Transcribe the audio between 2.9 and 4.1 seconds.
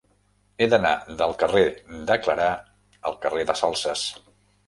al carrer de Salses.